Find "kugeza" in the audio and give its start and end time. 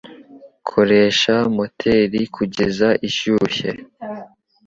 2.35-2.87